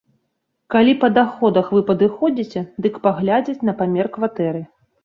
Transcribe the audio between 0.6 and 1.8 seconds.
Калі па даходах